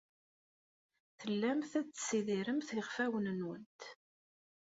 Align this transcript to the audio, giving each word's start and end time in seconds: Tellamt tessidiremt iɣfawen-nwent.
Tellamt 1.19 1.75
tessidiremt 1.93 2.69
iɣfawen-nwent. 2.79 3.81